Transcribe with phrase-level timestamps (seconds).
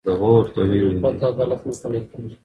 [0.05, 2.35] قانون پرته عدالت نه پلي کېږي